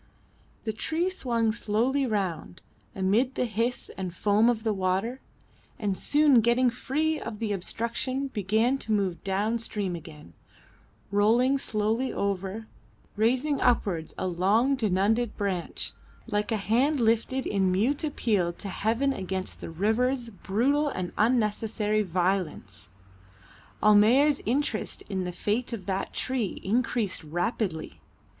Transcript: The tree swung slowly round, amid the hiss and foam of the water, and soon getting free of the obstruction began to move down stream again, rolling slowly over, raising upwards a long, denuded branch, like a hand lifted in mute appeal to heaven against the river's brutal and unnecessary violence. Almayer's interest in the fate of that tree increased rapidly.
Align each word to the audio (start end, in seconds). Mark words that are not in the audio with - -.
The 0.63 0.73
tree 0.73 1.11
swung 1.11 1.51
slowly 1.51 2.07
round, 2.07 2.63
amid 2.95 3.35
the 3.35 3.45
hiss 3.45 3.91
and 3.95 4.15
foam 4.15 4.49
of 4.49 4.63
the 4.63 4.73
water, 4.73 5.21
and 5.77 5.95
soon 5.95 6.41
getting 6.41 6.71
free 6.71 7.19
of 7.19 7.37
the 7.37 7.51
obstruction 7.51 8.29
began 8.29 8.79
to 8.79 8.91
move 8.91 9.23
down 9.23 9.59
stream 9.59 9.95
again, 9.95 10.33
rolling 11.11 11.59
slowly 11.59 12.11
over, 12.11 12.65
raising 13.15 13.61
upwards 13.61 14.15
a 14.17 14.25
long, 14.25 14.75
denuded 14.75 15.37
branch, 15.37 15.91
like 16.25 16.51
a 16.51 16.57
hand 16.57 16.99
lifted 16.99 17.45
in 17.45 17.71
mute 17.71 18.03
appeal 18.03 18.51
to 18.53 18.69
heaven 18.69 19.13
against 19.13 19.61
the 19.61 19.69
river's 19.69 20.29
brutal 20.29 20.89
and 20.89 21.13
unnecessary 21.15 22.01
violence. 22.01 22.89
Almayer's 23.83 24.41
interest 24.47 25.03
in 25.11 25.25
the 25.25 25.31
fate 25.31 25.73
of 25.73 25.85
that 25.85 26.11
tree 26.11 26.59
increased 26.63 27.23
rapidly. 27.23 28.01